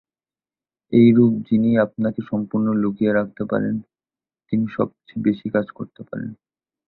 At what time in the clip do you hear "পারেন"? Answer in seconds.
3.45-3.75, 6.03-6.29